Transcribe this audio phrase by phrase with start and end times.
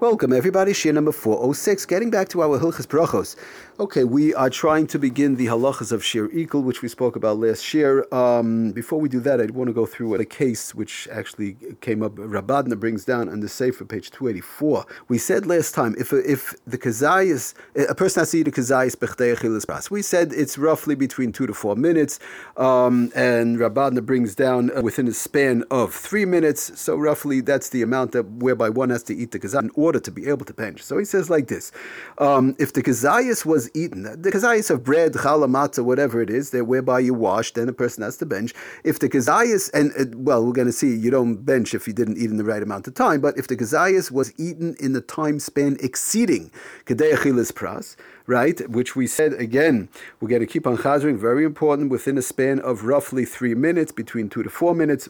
[0.00, 0.72] Welcome, everybody.
[0.72, 1.84] Shiur number 406.
[1.84, 3.36] Getting back to our Hilchas Brachos.
[3.78, 7.38] Okay, we are trying to begin the halachas of Shir Ekel, which we spoke about
[7.38, 8.06] last year.
[8.12, 12.02] Um, before we do that, I want to go through a case which actually came
[12.02, 12.12] up.
[12.12, 14.86] Rabadna brings down on the Sefer, page 284.
[15.08, 17.54] We said last time if if the kazayas,
[17.88, 19.90] a person has to eat a kazayas bechdei bas.
[19.90, 22.18] We said it's roughly between two to four minutes,
[22.56, 26.78] um, and Rabadna brings down uh, within a span of three minutes.
[26.80, 30.12] So roughly that's the amount that whereby one has to eat the kazayas order to
[30.18, 30.80] be able to bench.
[30.88, 31.72] So he says like this:
[32.18, 36.50] um, if the kazayas was eaten, the kazayas of bread, challah, matzah, whatever it is,
[36.50, 38.54] that whereby you wash, then a person has to bench.
[38.84, 41.94] If the kazayas, and uh, well, we're going to see, you don't bench if you
[42.00, 43.20] didn't eat in the right amount of time.
[43.20, 46.52] But if the kazayas was eaten in the time span exceeding
[46.86, 47.96] kedei achilas pras,
[48.26, 48.58] right?
[48.70, 49.88] Which we said again,
[50.20, 53.90] we're going to keep on chazering, very important, within a span of roughly three minutes,
[53.90, 55.08] between two to four minutes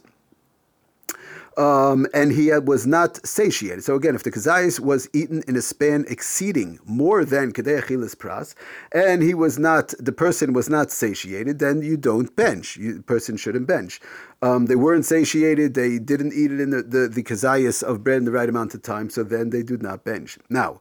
[1.56, 3.84] um, and he was not satiated.
[3.84, 8.14] So again, if the kazayis was eaten in a span exceeding more than kadei achilas
[8.14, 8.54] pras,
[8.92, 12.76] and he was not, the person was not satiated, then you don't bench.
[12.76, 14.00] You, the person shouldn't bench.
[14.42, 15.74] Um, they weren't satiated.
[15.74, 18.74] They didn't eat it in the, the, the kazayis of bread in the right amount
[18.74, 20.38] of time, so then they do not bench.
[20.48, 20.80] Now,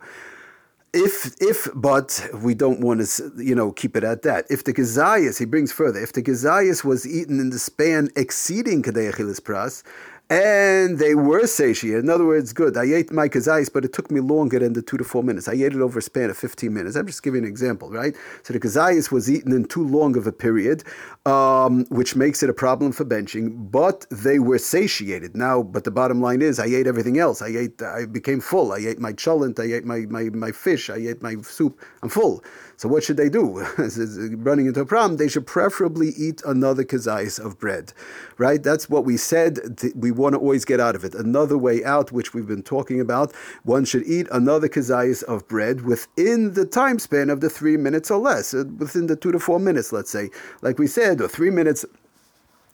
[0.93, 4.45] if if but we don't want to you know keep it at that.
[4.49, 8.81] If the kazayas, he brings further, if the kazayas was eaten in the span exceeding
[8.81, 9.83] kadei achilas pras,
[10.29, 12.03] and they were satiated.
[12.03, 12.77] In other words, good.
[12.77, 15.47] I ate my kazais, but it took me longer than the two to four minutes.
[15.47, 16.95] I ate it over a span of 15 minutes.
[16.95, 18.15] I'm just giving an example, right?
[18.43, 20.83] So the kazais was eaten in too long of a period,
[21.25, 25.35] um, which makes it a problem for benching, but they were satiated.
[25.35, 27.41] Now, but the bottom line is I ate everything else.
[27.41, 28.71] I ate, I became full.
[28.71, 31.81] I ate my cholent, I ate my, my, my fish, I ate my soup.
[32.03, 32.43] I'm full.
[32.77, 33.59] So what should they do?
[34.37, 37.91] Running into a problem, they should preferably eat another kazais of bread,
[38.37, 38.63] right?
[38.63, 39.81] That's what we said.
[39.95, 41.15] We want to always get out of it.
[41.15, 45.81] Another way out, which we've been talking about, one should eat another kazais of bread
[45.81, 49.39] within the time span of the three minutes or less, uh, within the two to
[49.39, 50.29] four minutes, let's say.
[50.61, 51.85] Like we said, or three minutes.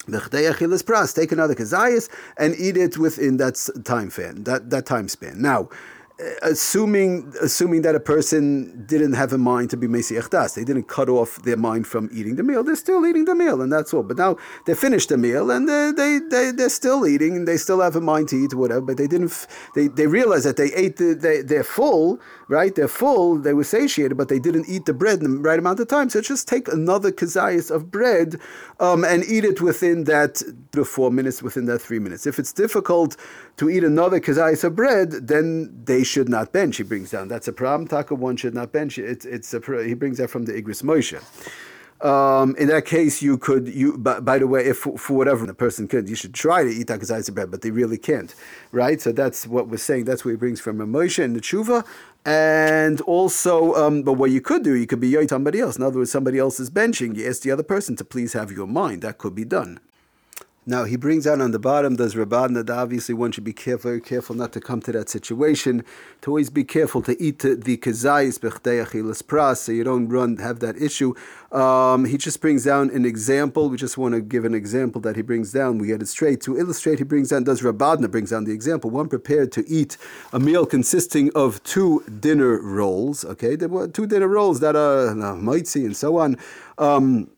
[0.08, 3.56] Pras, take another kazayas and eat it within that
[3.86, 4.44] time span.
[4.44, 5.42] That, that time span.
[5.42, 5.70] Now,
[6.42, 10.88] assuming assuming that a person didn't have a mind to be Mesiach Das, they didn't
[10.88, 13.94] cut off their mind from eating the meal, they're still eating the meal, and that's
[13.94, 14.04] all.
[14.04, 17.58] But now they finished the meal and they, they, they, they're still eating, and they
[17.58, 20.74] still have a mind to eat whatever, but they didn't, they, they realize that they
[20.74, 22.74] ate, the, they, they're full, right?
[22.74, 25.80] They're full, they were satiated, but they didn't eat the bread in the right amount
[25.82, 26.10] of time.
[26.10, 28.36] So just take another kazayas of bread
[28.80, 30.42] um, and eat it within that
[30.86, 32.26] four minutes, within that three minutes.
[32.26, 33.18] If it's difficult
[33.58, 36.78] to eat another kazayas of bread, then they should not bench.
[36.78, 37.88] He brings down that's a problem.
[37.88, 38.98] Taka one should not bench.
[38.98, 41.22] It's it's a he brings that from the Igros Moshe.
[42.02, 43.98] Um, in that case, you could you.
[43.98, 46.88] By, by the way, if for, whatever the person could, you should try to eat
[46.88, 48.36] takazayis bread, but they really can't,
[48.72, 49.02] right?
[49.02, 50.06] So that's what we're saying.
[50.06, 51.86] That's what he brings from Moshe and the tshuva,
[52.26, 55.78] and also, um, but what you could do, you could be yoy somebody else.
[55.78, 57.16] In other words, somebody else is benching.
[57.16, 59.02] You ask the other person to please have your mind.
[59.02, 59.80] That could be done.
[60.68, 63.92] Now he brings out on the bottom, does Rabban that obviously one should be careful,
[63.92, 65.84] very careful not to come to that situation,
[66.22, 68.84] to always be careful to eat the kazayis bechdei
[69.24, 71.14] pras, so you don't run have that issue.
[71.52, 73.70] Um, he just brings down an example.
[73.70, 75.78] We just want to give an example that he brings down.
[75.78, 76.42] We get it straight.
[76.42, 78.90] To illustrate, he brings down, does Rabadna brings down the example.
[78.90, 79.98] One prepared to eat
[80.34, 83.24] a meal consisting of two dinner rolls.
[83.24, 86.38] Okay, there were two dinner rolls that are uh, and so on.
[86.80, 87.30] Um,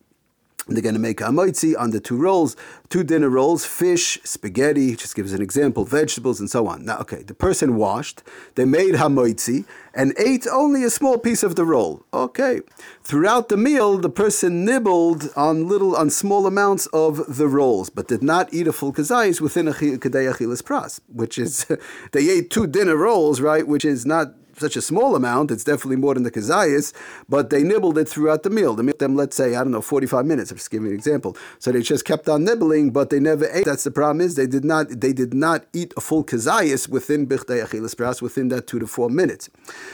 [0.75, 2.55] they're going to make a moitzi on the two rolls,
[2.89, 6.85] two dinner rolls, fish, spaghetti, just gives an example, vegetables, and so on.
[6.85, 8.23] Now, okay, the person washed,
[8.55, 12.05] they made hamoitzi, and ate only a small piece of the roll.
[12.13, 12.61] Okay.
[13.03, 18.07] Throughout the meal, the person nibbled on little, on small amounts of the rolls, but
[18.07, 21.65] did not eat a full kazayis within a kadei achilas pras, which is,
[22.11, 25.97] they ate two dinner rolls, right, which is not such a small amount, it's definitely
[25.97, 26.93] more than the kazayas,
[27.29, 28.73] but they nibbled it throughout the meal.
[28.73, 30.51] They made them, let's say, I don't know, 45 minutes.
[30.51, 31.37] I'm just giving an example.
[31.59, 33.65] So they just kept on nibbling, but they never ate.
[33.65, 37.27] That's the problem is they did not they did not eat a full kazayas within
[37.27, 39.49] bichdei achilas pras within that two to four minutes.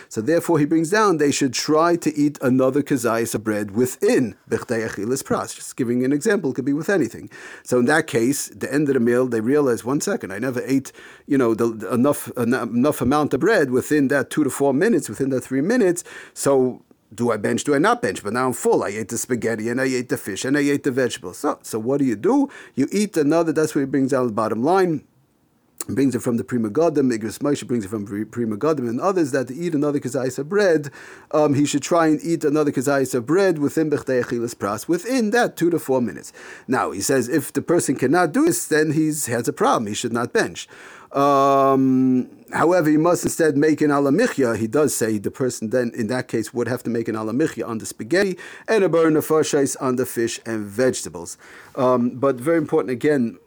[0.10, 4.36] So therefore, he brings down they should try to eat another kazayas of bread within
[4.50, 5.56] bichdei achilas pras.
[5.56, 7.30] Just giving an example, could be with anything.
[7.64, 10.62] So in that case, the end of the meal, they realize one second, I never
[10.66, 10.92] ate,
[11.28, 15.30] you know, the, enough enough amount of bread within that two to four minutes, within
[15.30, 16.04] the three minutes.
[16.34, 16.84] So
[17.14, 17.64] do I bench?
[17.64, 18.24] Do I not bench?
[18.24, 18.84] But now I'm full.
[18.84, 21.38] I ate the spaghetti and I ate the fish and I ate the vegetables.
[21.40, 22.50] So, so what do you do?
[22.76, 23.52] You eat another.
[23.52, 25.04] That's what brings down the bottom line.
[25.88, 29.32] Brings it from the Pri Megadim, Igros Moshe brings it from Prima Megadim, and others
[29.32, 30.90] that to eat another kazayis of bread,
[31.32, 35.32] um, he should try and eat another kazayis of bread within Bechdei Achilas Pras, within
[35.32, 36.32] that two to four minutes.
[36.68, 39.94] Now, he says if the person cannot do this, then he has a problem, he
[39.94, 40.68] should not bench.
[41.14, 44.58] Um, however, he must instead make an alamichya.
[44.58, 47.68] He does say the person then, in that case, would have to make an alamichya
[47.68, 48.38] on the spaghetti
[48.68, 49.32] and a burn of
[49.80, 51.38] on the fish and vegetables.
[51.76, 53.38] Um, but very important again,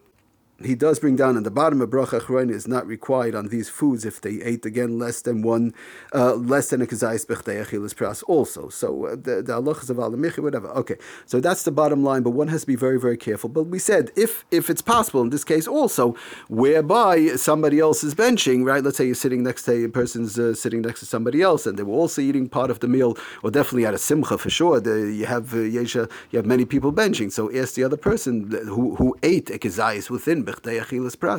[0.65, 3.69] he does bring down on the bottom of bracha achroin is not required on these
[3.69, 5.75] foods if they ate again less than one,
[6.15, 8.69] uh, less than a kazayis bechdei achilas pras also.
[8.71, 10.69] So uh, the the halachas of alamichi, whatever.
[10.69, 12.23] Okay, so that's the bottom line.
[12.23, 13.51] But one has to be very very careful.
[13.51, 16.17] But we said if if it's possible in this case also,
[16.49, 18.83] whereby somebody else is benching, right?
[18.83, 21.79] Let's say you're sitting next to a person's uh, sitting next to somebody else, and
[21.79, 24.81] they were also eating part of the meal, or definitely at a simcha for sure.
[24.81, 27.31] The, you have uh, yesha, you have many people benching.
[27.31, 30.46] So ask the other person who who ate a kazayis within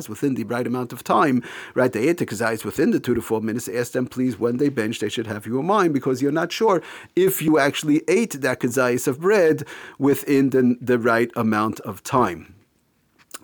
[0.08, 1.42] within the right amount of time,
[1.74, 1.92] right?
[1.92, 2.26] They ate the
[2.64, 3.68] within the two to four minutes.
[3.68, 6.52] Ask them, please, when they bench, they should have you in mind because you're not
[6.52, 6.82] sure
[7.16, 9.64] if you actually ate that kazayis of bread
[9.98, 12.57] within the, the right amount of time.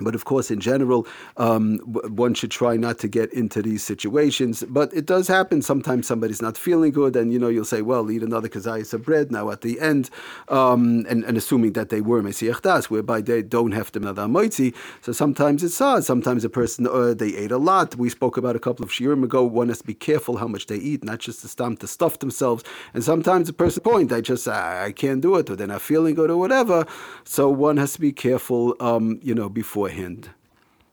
[0.01, 1.07] But of course, in general,
[1.37, 4.65] um, one should try not to get into these situations.
[4.69, 5.63] But it does happen.
[5.63, 9.05] Sometimes somebody's not feeling good, and you know you'll say, "Well, eat another kazayas of
[9.05, 10.11] bread." Now at the end,
[10.49, 14.75] um, and, and, assuming that they were mesiach whereby they don't have to another moitzi.
[15.01, 16.05] So sometimes it's sad.
[16.05, 17.97] Sometimes a person uh, they ate a lot.
[17.97, 19.45] We spoke about a couple of shiurim ago.
[19.45, 22.19] One has to be careful how much they eat, not just to stamp to stuff
[22.19, 22.65] themselves.
[22.93, 25.83] And sometimes a person point, I just I, I can't do it, or they're not
[25.83, 26.87] feeling good, or whatever.
[27.25, 30.31] So one has to be careful, um, you know, before beforehand.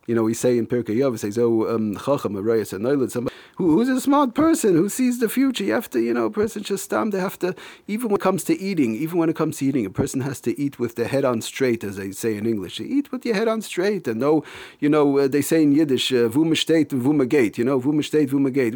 [0.08, 2.74] You know, we say in Pirkei Avos, says, "Oh, um, chacham arayas
[3.12, 6.26] somebody who, who's a smart person who sees the future." You have to, you know,
[6.26, 7.12] a person just stam.
[7.12, 7.56] They have to,
[7.88, 10.40] even when it comes to eating, even when it comes to eating, a person has
[10.42, 12.80] to eat with the head on straight, as they say in English.
[12.80, 14.44] You eat with your head on straight, and no,
[14.80, 17.80] you know, uh, they say in Yiddish, uh, "Vu mistet and vu magate." You know,
[17.80, 18.72] "Vu mistet, vu magate."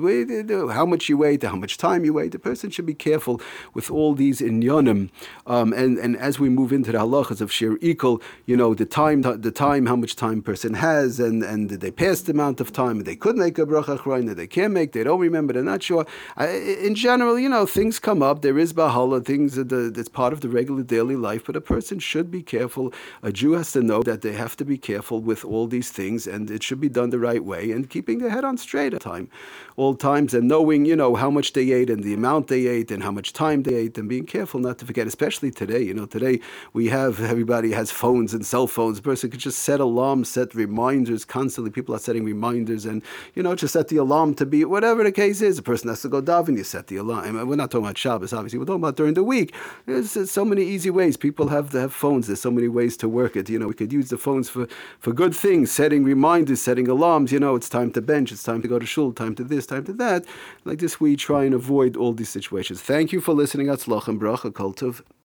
[0.72, 2.32] How much you wait, how much time you wait.
[2.32, 3.42] The person should be careful
[3.74, 5.10] with all these inyanim,
[5.48, 8.86] um, and and as we move into the halachas of shir equal, you know, the
[8.86, 12.72] time, the time, how much time person has and, and they pass the amount of
[12.74, 15.84] time, they could make a bracha achrayna, they can't make, they don't remember, they're not
[15.84, 16.06] sure.
[16.40, 18.42] in general, you know, things come up.
[18.42, 21.62] There is bahala, things that the, that's part of the regular daily life, but a
[21.62, 22.94] person should be careful.
[23.22, 26.28] A Jew has to know that they have to be careful with all these things,
[26.28, 29.02] and it should be done the right way, and keeping their head on straight at
[29.02, 29.30] time,
[29.76, 32.92] all times, and knowing, you know, how much they ate and the amount they ate
[32.92, 35.82] and how much time they ate, and being careful not to forget, especially today.
[35.82, 36.40] You know, today
[36.74, 39.00] we have everybody has phones and cell phones.
[39.00, 41.72] A person could just set alarms, set reminders constantly.
[41.72, 43.02] People are setting reminders, and
[43.34, 45.58] you know, just set the alarm to be whatever the case is.
[45.58, 47.48] A person has to go daven, you set the alarm.
[47.48, 48.60] We're not talking about Shabbos, obviously.
[48.60, 49.54] We're talking about during the week.
[49.86, 51.18] There's, there's so many easy ways.
[51.18, 52.28] People have to have phones.
[52.28, 53.50] There's so many ways to work it.
[53.50, 54.68] You know, we could use the phones for
[55.00, 57.32] for good things, setting reminders, setting alarms.
[57.32, 58.32] You know, it's time to bench.
[58.32, 59.12] It's time to go to shul.
[59.12, 59.66] Time to this.
[59.66, 60.26] Time to that.
[60.64, 62.82] Like this, we try and avoid all these situations.
[62.82, 63.68] Thank you for listening.
[63.68, 65.04] Atzlach and bracha, cult of